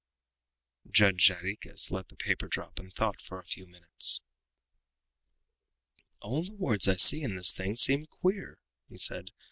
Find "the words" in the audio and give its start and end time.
6.43-6.87